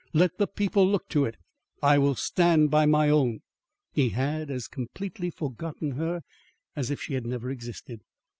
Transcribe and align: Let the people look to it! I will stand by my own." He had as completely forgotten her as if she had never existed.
Let 0.13 0.39
the 0.39 0.47
people 0.47 0.87
look 0.89 1.07
to 1.09 1.25
it! 1.25 1.37
I 1.83 1.99
will 1.99 2.15
stand 2.15 2.71
by 2.71 2.87
my 2.87 3.07
own." 3.07 3.41
He 3.91 4.09
had 4.09 4.49
as 4.49 4.67
completely 4.67 5.29
forgotten 5.29 5.91
her 5.91 6.21
as 6.75 6.89
if 6.89 6.99
she 6.99 7.13
had 7.13 7.27
never 7.27 7.51
existed. 7.51 8.01